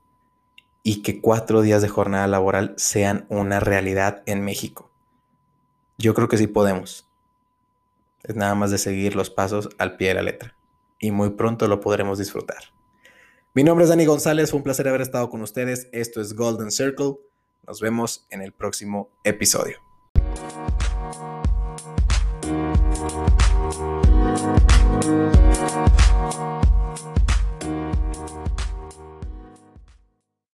Y 0.84 1.02
que 1.02 1.20
cuatro 1.20 1.62
días 1.62 1.82
de 1.82 1.88
jornada 1.88 2.28
laboral 2.28 2.74
sean 2.76 3.26
una 3.28 3.58
realidad 3.58 4.22
en 4.26 4.44
México. 4.44 4.88
Yo 5.98 6.14
creo 6.14 6.28
que 6.28 6.38
sí 6.38 6.46
podemos. 6.46 7.10
Es 8.22 8.36
nada 8.36 8.54
más 8.54 8.70
de 8.70 8.78
seguir 8.78 9.16
los 9.16 9.30
pasos 9.30 9.68
al 9.78 9.96
pie 9.96 10.10
de 10.10 10.14
la 10.14 10.22
letra. 10.22 10.56
Y 11.00 11.10
muy 11.10 11.30
pronto 11.30 11.66
lo 11.66 11.80
podremos 11.80 12.18
disfrutar. 12.18 12.76
Mi 13.56 13.64
nombre 13.64 13.84
es 13.84 13.88
Dani 13.88 14.04
González, 14.04 14.50
fue 14.50 14.58
un 14.58 14.64
placer 14.64 14.86
haber 14.86 15.00
estado 15.00 15.30
con 15.30 15.40
ustedes. 15.40 15.88
Esto 15.90 16.20
es 16.20 16.34
Golden 16.34 16.70
Circle. 16.70 17.14
Nos 17.66 17.80
vemos 17.80 18.26
en 18.28 18.42
el 18.42 18.52
próximo 18.52 19.08
episodio. 19.24 19.85